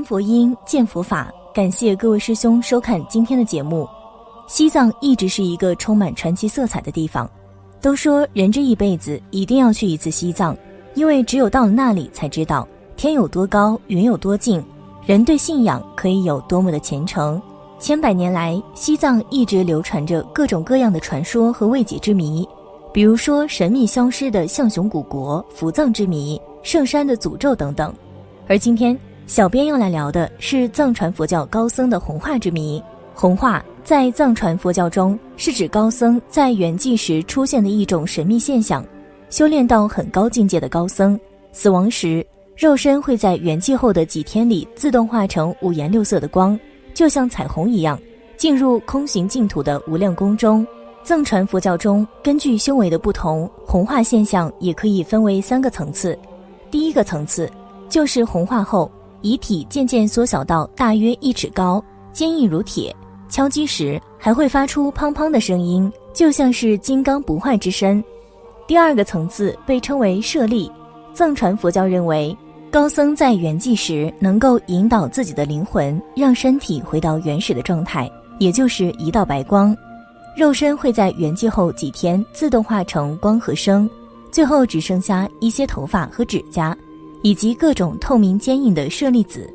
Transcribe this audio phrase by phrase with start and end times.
[0.00, 1.30] 闻佛音，见佛法。
[1.52, 3.86] 感谢各位师兄收看今天的节目。
[4.46, 7.30] 西藏一直是一个充满传奇色彩的地方，
[7.82, 10.56] 都说人这一辈子一定要去一次西藏，
[10.94, 14.64] 因为只有到了那里才知道天有多高，云有多近，
[15.04, 17.40] 人对信仰可以有多么的虔诚。
[17.78, 22.48] 千百年来，西藏一直流传着各种各样的传说和未解之谜，
[22.90, 27.92] 比如说神秘消失的象雄古国、伏藏之谜、圣山的诅咒等等。
[28.48, 28.98] 而今天，
[29.30, 32.82] 小编要来聊的是藏传佛教高僧的红化之谜。
[33.14, 38.84] 红化在藏传佛教中是指高僧在圆寂时出现的一种神秘现象。
[39.28, 41.16] 修炼到很高境界的高僧，
[41.52, 46.58] 死亡时肉身会在圆寂后的几天里自动化成五颜六色的光。
[46.92, 47.96] 就像彩虹一样，
[48.36, 50.66] 进入空行净土的无量宫中。
[51.04, 56.18] 藏传佛教中，根据修为的不同，红化现象也可以分为三个层次。
[56.68, 57.48] 第一个层次，
[57.88, 58.90] 就是红化后，
[59.22, 61.82] 遗体渐渐缩小到大约一尺高，
[62.12, 62.94] 坚硬如铁，
[63.28, 68.02] 敲击时还会发出砰砰的声音，就像是金刚不坏之身。
[68.66, 70.70] 第二个层次被称为舍利，
[71.12, 72.36] 藏传佛教认为。
[72.72, 79.76] 高僧在圆寂时，能够引导自己的灵魂，让身体回到原始的状态，也就是一道白光。
[80.36, 83.90] 肉身会在圆寂后几天自动化成光和声，
[84.30, 86.76] 最后只剩下一些头发和指甲，
[87.22, 89.48] 以及各种透明坚硬的舍利子。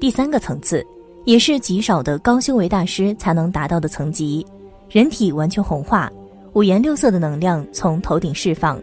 [0.00, 0.84] 第三个层次，
[1.24, 4.44] 也是极少的高修为大师才能达到的层级，
[4.88, 6.10] 人体完全红化，
[6.52, 8.80] 五颜六色的能量从头顶释放，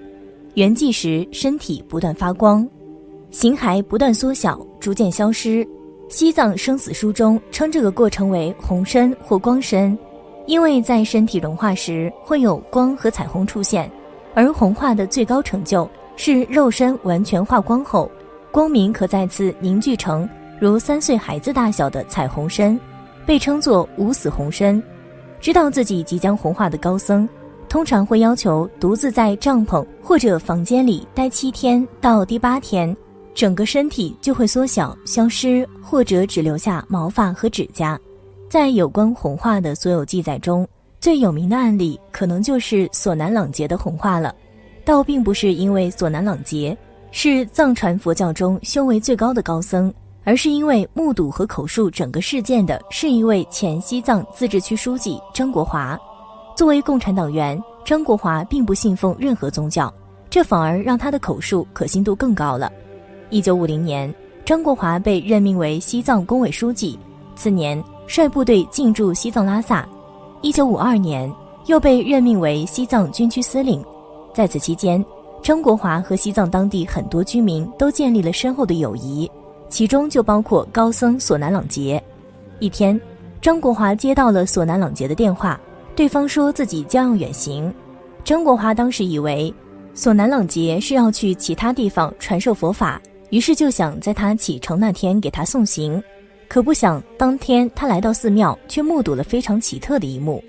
[0.53, 2.67] 圆寂时身体不断发光。
[3.31, 5.67] 形骸不断缩小，逐渐消失。
[6.08, 9.95] 西藏生死书中称这个过程为红身或光身，
[10.48, 13.88] 因为在身体融化时会有光和彩虹出现，
[14.33, 18.10] 而红化的最高成就是肉身完全化光后，
[18.52, 20.27] 光明可再次凝聚成
[20.60, 22.80] 如三岁孩子大小的彩虹身，
[23.26, 24.82] 被称作无死红身。
[25.39, 27.30] 知道自己即将红化的高僧，
[27.70, 32.95] 通常会要求独自在帐篷或者房间里待七天到第八天。
[33.36, 37.98] 整个身体就会缩小、消失，或者只留下毛发和指甲。
[38.49, 40.67] 在有关红化的所有记载中，
[40.99, 44.36] 最有名的案例可能就是索南朗杰的红化了。
[44.83, 46.76] 倒并不是因为索南朗杰
[47.11, 49.93] 是藏传佛教中修为最高的高僧，
[50.23, 55.98] 而是因为目睹和口述整个事件的是一位前西藏自治区书记张国华。
[56.55, 59.92] 作为共产党员，张国华并不信奉任何宗教，
[60.30, 62.71] 这反而让他的口述可信度更高了。
[63.30, 64.14] 一九五零年，
[64.45, 66.99] 张国华被任命为西藏工委书记，
[67.36, 69.87] 次年率部队进驻西藏拉萨。
[70.42, 71.31] 一九五二年，
[71.65, 73.83] 又被任命为西藏军区司令。
[74.33, 75.03] 在此期间，
[75.42, 79.30] 张国华和西藏当地很多居民都建立了深厚的友谊，
[79.70, 82.02] 其中就包括高僧索南朗杰。
[82.60, 83.00] 一天，
[83.42, 85.60] 张国华接到了索南朗杰的电话，
[85.95, 87.73] 对方说自己将要远行。
[88.23, 89.54] 张国华当时以为
[89.94, 93.02] 索南朗杰是要去其他地方传授佛法。
[93.30, 96.02] 于是就想在他启程那天给他送行，
[96.48, 100.44] 可不想当天他来到寺庙，却目睹了非常奇特的一幕。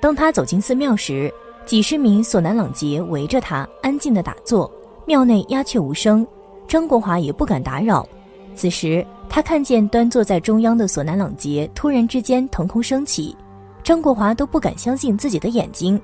[0.00, 1.32] 当他走进寺庙时，
[1.66, 4.70] 几十名索南朗杰围着他，安静的打坐，
[5.06, 6.26] 庙内鸦雀无声，
[6.68, 8.06] 张国华也不敢打扰。
[8.54, 13.34] 此时他看见端坐在中央的索南朗杰突然之间腾空升起，
[13.82, 16.00] 张国华都不敢相信自己的眼睛。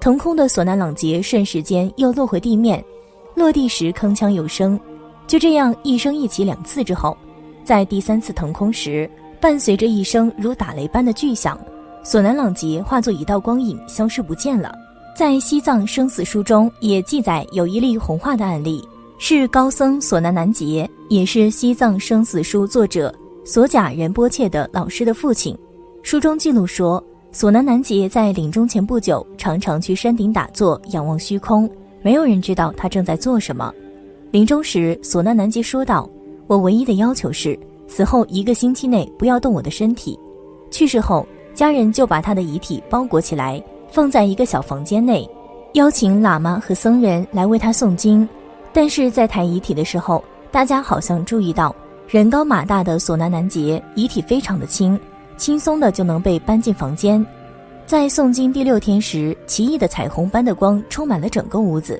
[0.00, 2.82] 腾空的索南朗杰瞬时间又落回地面，
[3.34, 4.80] 落地时铿锵有声。
[5.26, 7.16] 就这样一声一起两次之后，
[7.64, 9.08] 在第三次腾空时，
[9.40, 11.58] 伴随着一声如打雷般的巨响，
[12.02, 14.74] 索南朗杰化作一道光影消失不见了。
[15.16, 23.10] 在西藏生死书中也记载有一例红化的案例，是高僧索南南杰，也是西藏生死书作者
[23.42, 25.56] 索贾仁波切的老师的父亲。
[26.02, 27.02] 书中记录说，
[27.32, 31.66] 索南南杰在临终前不久，常常去山顶打坐，仰望虚空，
[32.02, 33.72] 没有人知道他正在做什么。
[34.30, 36.06] 临终时，索南南杰说道
[36.46, 37.58] ：“我唯一的要求是，
[37.88, 40.18] 死后一个星期内不要动我的身体。
[40.70, 43.64] 去世后，家人就把他的遗体包裹起来，
[43.96, 45.26] 放在一个小房间内，
[45.72, 48.28] 邀请喇嘛和僧人来为他诵经。
[48.70, 51.74] 但是在抬遗体的时候，大家好像注意到，
[52.06, 55.00] 人高马大的索南南杰遗体非常的轻，
[55.38, 57.24] 轻松的就能被搬进房间。
[57.86, 61.98] 在诵经第六天时，奇异的彩虹般的光充满了整个屋子。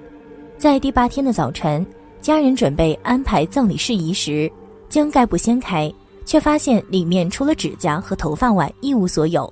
[0.58, 1.84] 在第八天的早晨。”
[2.20, 4.52] 家人准备安排葬礼事宜时，
[4.86, 5.90] 将盖布掀开，
[6.26, 9.50] 却发现里面除了指甲和头发外一无所有。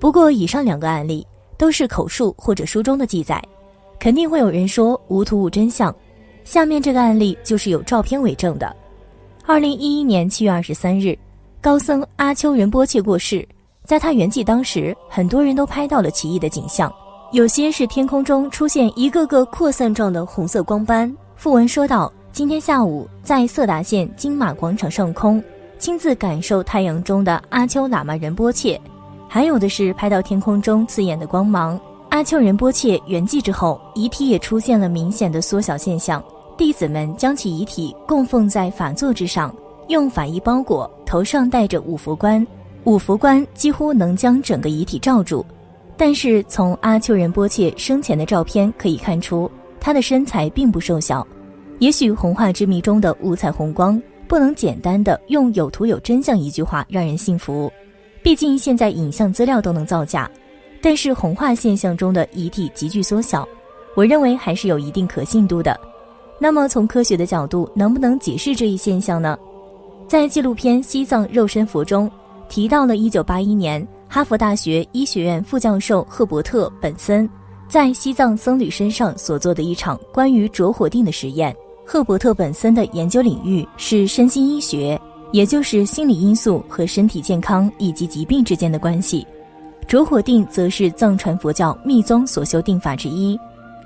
[0.00, 1.24] 不过，以上两个案例
[1.58, 3.42] 都是口述或者书中的记载，
[3.98, 5.94] 肯定会有人说无图无真相。
[6.44, 8.74] 下面这个案例就是有照片为证的。
[9.44, 11.18] 二零一一年七月二十三日，
[11.60, 13.46] 高僧阿丘仁波切过世。
[13.84, 16.92] 在他圆寂当时，很多人都拍到了奇异的景象，
[17.32, 21.10] 有些是天空中出现一个个扩散状的红色光斑。
[21.36, 25.42] 附文说道：“今天下午在色达县金马广场上空，
[25.78, 28.78] 亲自感受太阳中的阿丘喇嘛仁波切。
[29.28, 31.78] 还有的是拍到天空中刺眼的光芒。
[32.08, 36.22] 阿丘仁波切圆寂之后，遗体也出现了明显的缩小现象。”
[36.56, 39.54] 弟子们将其遗体供奉在法座之上，
[39.86, 42.44] 用法衣包裹，头上戴着五佛冠，
[42.82, 45.44] 五佛冠几乎能将整个遗体罩住。
[45.96, 49.48] 但是从阿丘仁波切生前的照片可以看出，
[49.78, 51.24] 他的身材并不瘦小。
[51.78, 57.70] 也许红化之谜中的五彩虹光不能简单的用有图有真相一句话让人信服，
[58.22, 60.30] 毕竟现在影像资料都能造假。
[60.80, 63.46] 但是红化现象中的遗体急剧缩小，
[63.96, 65.78] 我认为还是有一定可信度的。
[66.38, 69.36] 那么，从科学的角度，能不能解释这一现象呢？
[70.06, 72.08] 在纪录片《西藏肉身佛》中，
[72.48, 77.28] 提到了1981年哈佛大学医学院副教授赫伯特·本森
[77.68, 81.54] 在西藏僧侣身上所做的一场关于着火定的实验。
[81.84, 84.98] 赫伯特·本森的研究领域是身心医学，
[85.32, 89.26] 也就是心理因素和身体健康以及疾病之间的关系。
[89.86, 93.38] 着火定则是藏传佛教密宗所修定法之一，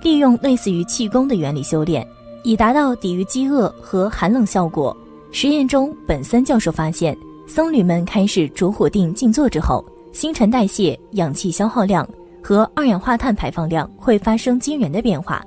[0.02, 2.06] 利用类似于气功的原理修炼。
[2.44, 4.96] 以达到抵御饥饿和寒冷效果。
[5.30, 7.16] 实验中，本森教授发现，
[7.46, 12.04] 僧侣们开始着火定静坐之后，新陈代谢、氧气消耗量
[12.42, 15.40] 和二氧化碳排放量会发生惊人的变化，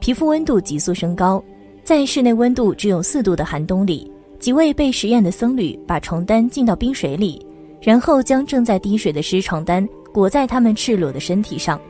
[0.00, 1.42] 皮肤温度急速升高。
[1.84, 7.44] 在室内温度只有四度的寒冬里，几位被实验的僧侣把床单浸到冰水里，
[7.80, 11.80] 然后将正在滴水的湿床单裹在他们赤裸的身体上。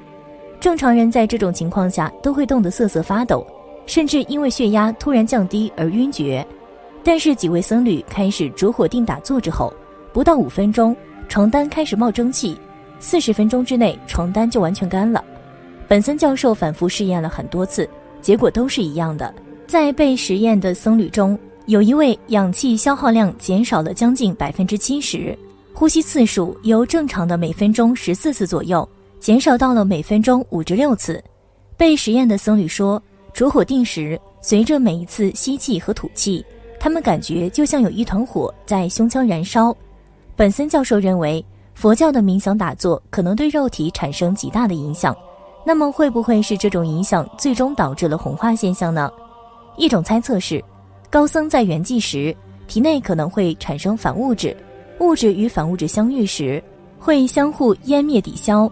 [0.61, 3.47] 正常人在这种情况下都会冻得瑟瑟发抖。
[3.87, 6.47] 甚至因为血压突然降低而晕厥，
[7.03, 9.73] 但是几位僧侣开始着火定打坐之后，
[10.13, 10.95] 不到五分钟，
[11.27, 12.55] 床单开始冒蒸汽，
[12.99, 15.25] 四十分钟之内床单就完全干了。
[15.89, 17.89] 本森教授反复试验了很多次，
[18.21, 19.35] 结果都是一样的。
[19.67, 25.39] 在被实验的僧侣中，有一位氧气消耗量减少了将近百分之七十，
[25.75, 28.89] 呼吸次数由正常的每分钟十四次左右，
[29.21, 31.23] 减少到了每分钟五至六次。
[31.77, 33.01] 被实验的僧侣说。
[33.35, 36.45] 着火定时，随着每一次吸气和吐气，
[36.81, 39.77] 他们感觉就像有一团火在胸腔燃烧。
[40.35, 41.45] 本森教授认为，
[41.75, 45.15] 佛教的冥想打坐可能对肉体产生极大的影响。
[45.65, 49.09] 那么，会不会是这种影响最终导致了红化现象呢？
[49.77, 50.65] 一种猜测是，
[51.11, 54.55] 高僧在圆寂时，体内可能会产生反物质，
[55.01, 56.63] 物质与反物质相遇时，
[56.99, 58.71] 会相互湮灭抵消，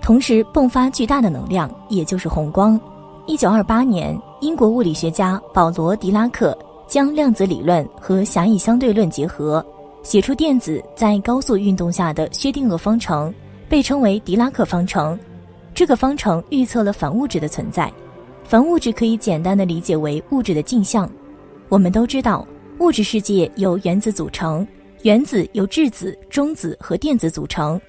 [0.00, 2.80] 同时迸发巨大的能量，也就是红光。
[3.26, 6.56] 一九二八年，英国物理学家保罗·狄拉克
[6.86, 9.64] 将量子理论和狭义相对论结合，
[10.02, 13.34] 写出电子在高速运动下的薛定谔方程，
[13.68, 15.18] 被称为狄拉克方程。
[15.74, 17.92] 这个方程预测了反物质的存在。
[18.44, 21.06] 反物质可以简单的理解为物质的镜像。
[21.68, 22.46] 我们都知道，
[22.78, 24.66] 物质世界由原子组成，
[25.02, 27.80] 原子由质子、中子和电子组成，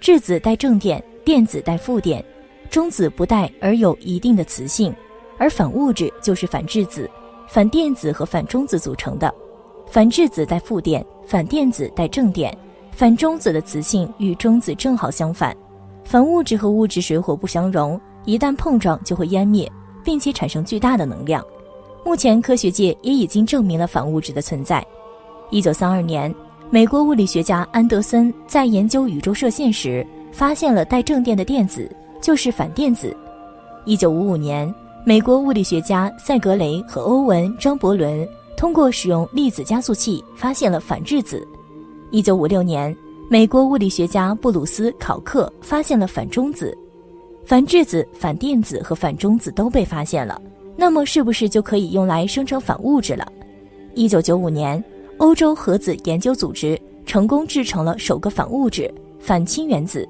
[0.00, 2.22] 质子带正电，电子带负电。
[2.68, 4.94] 中子不带而有一定的磁性，
[5.38, 7.08] 而反物质就是反质子、
[7.48, 9.32] 反电子和反中子组成的。
[9.86, 12.56] 反质子带负电，反电子带正电，
[12.90, 15.56] 反中子的磁性与中子正好相反。
[16.04, 19.70] 反物质和物质水火不相容，一旦碰撞就会湮灭，
[20.04, 21.42] 并且产生巨大的能量。
[22.04, 24.84] 目前科学界也已经证明了反物质的存在。
[25.50, 26.34] 一九三二年，
[26.70, 31.90] 美国物理学家安德森在研究宇宙射线时，发现了带正电的电子。
[32.22, 33.14] 就是反电子。
[33.84, 34.72] 一九五五年，
[35.04, 38.24] 美国物理学家塞格雷和欧文·张伯伦
[38.56, 41.44] 通过使用粒子加速器发现了反质子。
[42.12, 42.96] 一九五六年，
[43.28, 46.78] 美国物理学家布鲁斯·考克发现了反中子。
[47.44, 50.40] 反质子、反电子和反中子都被发现了，
[50.76, 53.26] 那么是不是就可以用来生成反物质了？
[53.94, 54.82] 一九九五年，
[55.18, 60.08] 欧洲核子研究组织成功制成了首个反物质——反氢原子。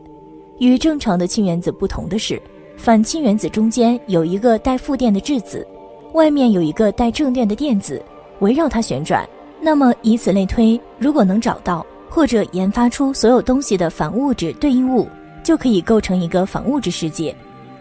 [0.58, 2.40] 与正常的氢原子不同的是，
[2.76, 5.66] 反氢原子中间有一个带负电的质子，
[6.12, 8.00] 外面有一个带正电的电子，
[8.38, 9.28] 围绕它旋转。
[9.60, 15.08] 那么以此类推，如果能找到或者研发出所有东西的反物质对应物，
[15.42, 17.34] 就可以构成一个反物质世界。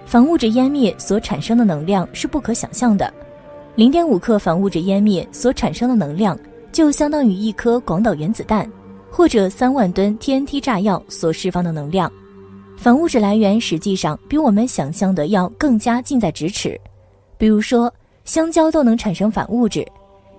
[0.06, 3.14] 反物质湮灭所产生的能量是不可想象的，
[3.76, 6.38] 零点五克反物质湮灭所产生的能量，
[6.72, 8.70] 就相当于一颗广岛原子弹，
[9.10, 12.12] 或者三万吨 TNT 炸药所释放的能量。
[12.78, 16.80] 反物质来源实际上比我们想象的要更加近在咫尺，
[17.38, 17.94] 比如说
[18.26, 19.86] 香蕉都能产生反物质。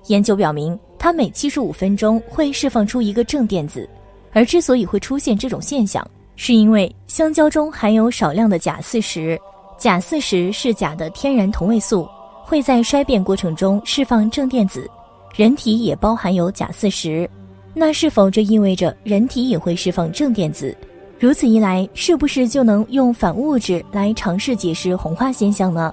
[0.09, 3.89] 研究表明，它每七十五分钟会释放出一个正电子。
[4.33, 6.05] 而之所以会出现这种现象，
[6.37, 9.39] 是因为香蕉中含有少量的钾四十，
[9.83, 12.09] 钾四十是钾的天然同位素，
[12.45, 14.89] 会在衰变过程中释放正电子。
[15.35, 17.29] 人体也包含有钾四十，
[17.75, 20.73] 那是否这意味着人体也会释放正电子？
[21.19, 25.93] 如此一来，是不是就能用反物质来尝试解释红化现象呢？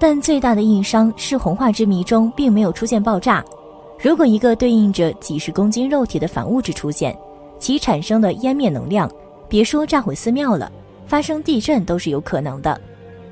[0.00, 3.44] 但最大的硬伤是红化之谜中并没有出现爆炸。
[4.00, 7.16] 如果一个对应着几十公斤肉体的反物质出现，
[7.60, 9.08] 其产生的湮灭能量，
[9.48, 10.72] 别说炸毁寺庙了，
[11.06, 12.80] 发生地震都是有可能的。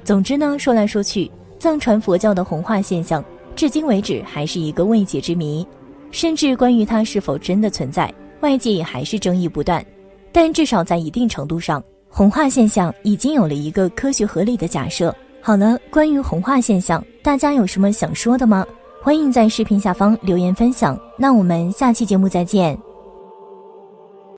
[0.07, 3.23] 总之呢，说来说去，藏传佛教的红化现象，
[3.57, 5.67] 至今为止还是一个未解之谜，
[6.13, 8.09] 甚至关于它是否真的存在，
[8.41, 9.85] 外界也还是争议不断。
[10.31, 15.13] 但至少在一定程度上，红化现象已经有了一个科学合理的假设。
[15.41, 18.65] 好了，关于红化现象，大家有什么想说的吗？
[19.03, 20.97] 欢迎在视频下方留言分享。
[21.19, 22.86] 那我们下期节目再见。